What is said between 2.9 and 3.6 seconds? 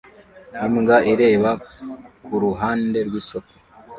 rwisoko